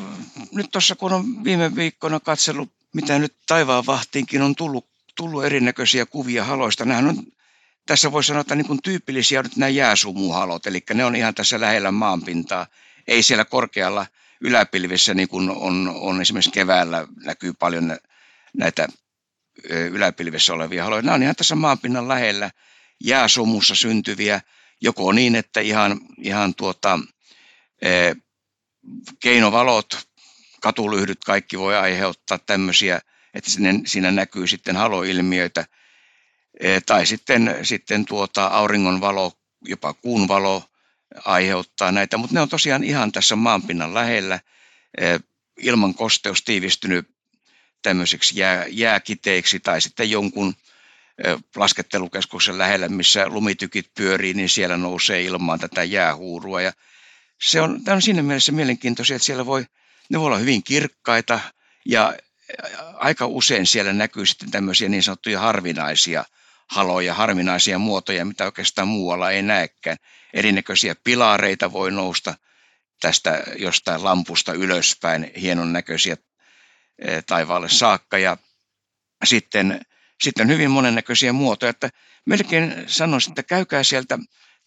[0.52, 6.06] nyt tuossa kun on viime viikkoina katsellut, mitä nyt taivaan vahtiinkin on tullut, tullut erinäköisiä
[6.06, 6.84] kuvia haloista.
[6.84, 7.22] Nämähän on,
[7.86, 11.34] tässä voi sanoa, että niin kuin tyypillisiä on nyt nämä jääsumuhalot, eli ne on ihan
[11.34, 12.66] tässä lähellä maanpintaa.
[13.06, 14.06] Ei siellä korkealla
[14.40, 17.98] yläpilvissä, niin kuin on, on esimerkiksi keväällä, näkyy paljon
[18.56, 18.88] näitä
[19.64, 21.02] yläpilvissä olevia haloja.
[21.02, 22.50] Nämä on ihan tässä maanpinnan lähellä
[23.04, 24.40] jääsomussa syntyviä,
[24.80, 26.98] joko niin, että ihan, ihan tuota,
[29.20, 30.08] keinovalot,
[30.60, 33.00] katulyhdyt, kaikki voi aiheuttaa tämmöisiä,
[33.34, 35.66] että sinne, siinä näkyy sitten haloilmiöitä,
[36.86, 39.32] tai sitten, sitten tuota auringon valo,
[39.64, 40.64] jopa kuun valo
[41.24, 44.40] aiheuttaa näitä, mutta ne on tosiaan ihan tässä maanpinnan lähellä,
[45.58, 47.17] ilman kosteus tiivistynyt
[47.82, 50.54] tämmöiseksi jää, jääkiteiksi tai sitten jonkun
[51.56, 56.72] laskettelukeskuksen lähellä, missä lumitykit pyörii, niin siellä nousee ilmaan tätä jäähuurua ja
[57.42, 59.66] se on, tämä on siinä mielessä mielenkiintoisia, että siellä voi,
[60.10, 61.40] ne voi olla hyvin kirkkaita
[61.84, 62.14] ja
[62.94, 66.24] aika usein siellä näkyy sitten tämmöisiä niin sanottuja harvinaisia
[66.70, 69.96] haloja, harvinaisia muotoja, mitä oikeastaan muualla ei näekään.
[70.34, 72.34] Erinäköisiä pilareita voi nousta
[73.00, 76.16] tästä jostain lampusta ylöspäin, hienon näköisiä
[77.26, 78.36] taivaalle saakka ja
[79.24, 79.80] sitten,
[80.22, 81.90] sitten hyvin monennäköisiä muotoja, että
[82.26, 84.18] melkein sanoisin, että käykää sieltä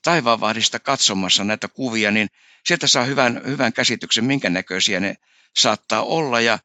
[0.01, 2.27] taivaanvahdista katsomassa näitä kuvia, niin
[2.65, 5.15] sieltä saa hyvän, hyvän käsityksen, minkä näköisiä ne
[5.57, 6.41] saattaa olla.
[6.41, 6.59] Ja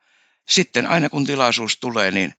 [0.48, 2.34] sitten aina kun tilaisuus tulee, niin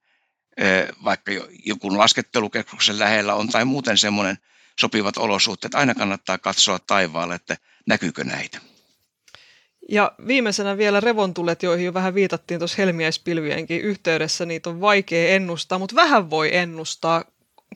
[1.03, 1.31] vaikka
[1.65, 4.37] joku laskettelukeskuksen lähellä on tai muuten semmoinen
[4.79, 7.57] sopivat olosuhteet, aina kannattaa katsoa taivaalle, että
[7.87, 8.59] näkyykö näitä.
[9.89, 15.79] Ja viimeisenä vielä revontulet, joihin jo vähän viitattiin tuossa helmiäispilvienkin yhteydessä, niitä on vaikea ennustaa,
[15.79, 17.23] mutta vähän voi ennustaa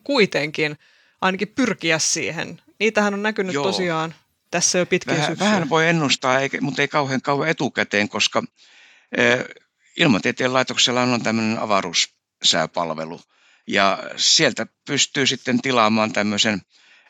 [0.04, 0.78] kuitenkin,
[1.22, 2.62] ainakin pyrkiä siihen.
[2.80, 3.64] Niitähän on näkynyt Joo.
[3.64, 4.16] tosiaan
[4.52, 8.44] tässä jo pitkin vähän, vähän voi ennustaa, mutta ei kauhean kauan etukäteen, koska
[9.98, 13.22] Ilmatieteen laitoksella on tämmöinen avaruussääpalvelu.
[13.68, 16.62] Ja sieltä pystyy sitten tilaamaan tämmöisen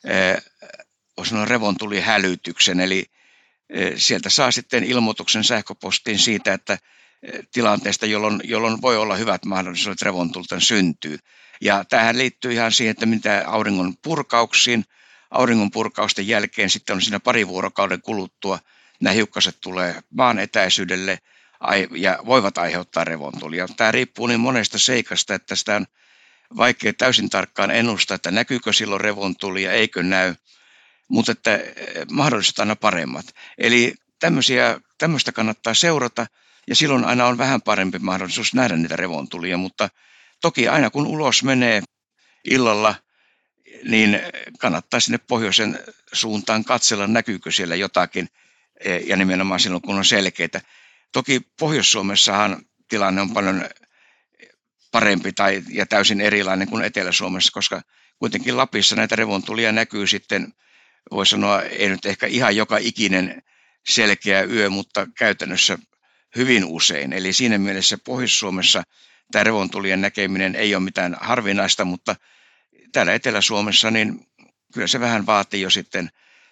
[0.04, 0.38] eh,
[1.24, 3.06] sanoa revontulihälytyksen, eli
[3.96, 6.74] sieltä saa sitten ilmoituksen sähköpostiin siitä, että
[7.24, 11.18] eh, tilanteesta, jolloin, jolloin voi olla hyvät mahdollisuudet revontulten syntyy.
[11.62, 14.84] Ja tähän liittyy ihan siihen, että mitä auringon purkauksiin–
[15.32, 18.60] auringonpurkausten jälkeen sitten on siinä pari vuorokauden kuluttua
[19.02, 21.20] nämä hiukkaset tulee maan etäisyydelle
[21.96, 23.68] ja voivat aiheuttaa revontulia.
[23.78, 25.86] Tämä riippuu niin monesta seikasta, että sitä on
[26.58, 30.36] vaikea täysin tarkkaan ennustaa, että näkyykö silloin revontulia, eikö näy,
[31.12, 31.64] mutta että eh,
[32.12, 33.26] mahdolliset aina paremmat.
[33.58, 36.26] Eli tämmöisiä, tämmöistä kannattaa seurata
[36.68, 39.90] ja silloin aina on vähän parempi mahdollisuus nähdä niitä revontulia, mutta
[40.42, 41.84] toki aina kun ulos menee
[42.46, 42.96] illalla–
[43.84, 44.20] niin
[44.60, 45.80] kannattaa sinne pohjoisen
[46.14, 48.30] suuntaan katsella, näkyykö siellä jotakin,
[48.80, 50.62] e, ja nimenomaan silloin, kun on selkeitä.
[51.12, 53.66] Toki Pohjois-Suomessahan tilanne on paljon
[54.92, 57.82] parempi tai, ja täysin erilainen kuin Etelä-Suomessa, koska
[58.20, 60.54] kuitenkin Lapissa näitä revontulia näkyy sitten,
[61.12, 63.44] voi sanoa, ei nyt ehkä ihan joka ikinen
[63.90, 65.78] selkeä yö, mutta käytännössä
[66.36, 67.14] hyvin usein.
[67.14, 68.84] Eli siinä mielessä Pohjois-Suomessa
[69.32, 72.16] tämä revontulien näkeminen ei ole mitään harvinaista, mutta
[72.92, 74.28] täällä Etelä-Suomessa niin
[74.74, 76.10] kyllä se vähän vaatii jo sitten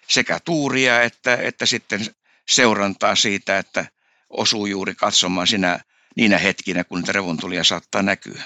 [0.08, 2.00] sekä tuuria että, että sitten
[2.48, 3.86] seurantaa siitä, että
[4.30, 5.80] osuu juuri katsomaan sinä
[6.16, 8.42] niinä hetkinä, kun revontulia saattaa näkyä.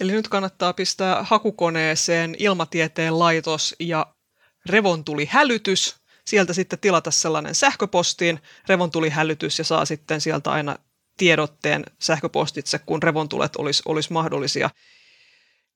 [0.00, 4.13] Eli nyt kannattaa pistää hakukoneeseen ilmatieteen laitos ja
[4.66, 5.96] revontulihälytys.
[6.24, 10.76] Sieltä sitten tilata sellainen sähköpostiin revontulihälytys ja saa sitten sieltä aina
[11.16, 14.70] tiedotteen sähköpostitse, kun revontulet olisi, olisi mahdollisia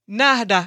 [0.06, 0.64] nähdä.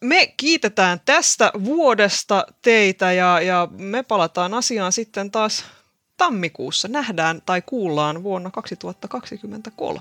[0.00, 5.64] Me kiitetään tästä vuodesta teitä ja, ja me palataan asiaan sitten taas
[6.16, 6.88] tammikuussa.
[6.88, 10.00] Nähdään tai kuullaan vuonna 2023.